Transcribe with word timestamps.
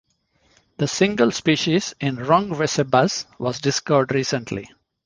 The 0.77 0.87
single 0.87 1.29
species 1.31 1.93
in 2.01 2.17
"Rungwecebus" 2.17 3.27
was 3.37 3.59
discovered 3.61 4.11
recently. 4.15 4.67